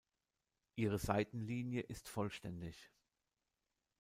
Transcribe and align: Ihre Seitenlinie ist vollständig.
Ihre 0.77 0.97
Seitenlinie 0.97 1.81
ist 1.81 2.09
vollständig. 2.09 2.91